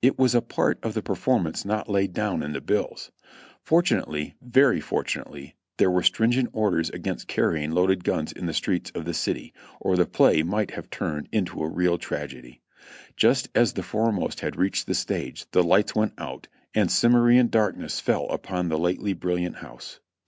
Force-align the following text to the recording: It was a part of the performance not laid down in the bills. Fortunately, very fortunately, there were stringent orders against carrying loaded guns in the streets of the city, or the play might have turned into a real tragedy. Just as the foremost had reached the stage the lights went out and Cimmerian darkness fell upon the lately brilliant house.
It 0.00 0.16
was 0.20 0.36
a 0.36 0.40
part 0.40 0.78
of 0.84 0.94
the 0.94 1.02
performance 1.02 1.64
not 1.64 1.88
laid 1.90 2.12
down 2.12 2.44
in 2.44 2.52
the 2.52 2.60
bills. 2.60 3.10
Fortunately, 3.64 4.36
very 4.40 4.80
fortunately, 4.80 5.56
there 5.78 5.90
were 5.90 6.04
stringent 6.04 6.50
orders 6.52 6.90
against 6.90 7.26
carrying 7.26 7.72
loaded 7.72 8.04
guns 8.04 8.30
in 8.30 8.46
the 8.46 8.54
streets 8.54 8.90
of 8.94 9.04
the 9.04 9.12
city, 9.12 9.52
or 9.80 9.96
the 9.96 10.06
play 10.06 10.44
might 10.44 10.70
have 10.70 10.90
turned 10.90 11.28
into 11.32 11.60
a 11.60 11.68
real 11.68 11.98
tragedy. 11.98 12.60
Just 13.16 13.48
as 13.52 13.72
the 13.72 13.82
foremost 13.82 14.38
had 14.38 14.54
reached 14.54 14.86
the 14.86 14.94
stage 14.94 15.44
the 15.50 15.64
lights 15.64 15.92
went 15.92 16.12
out 16.18 16.46
and 16.72 16.88
Cimmerian 16.88 17.48
darkness 17.48 17.98
fell 17.98 18.28
upon 18.28 18.68
the 18.68 18.78
lately 18.78 19.12
brilliant 19.12 19.56
house. 19.56 19.98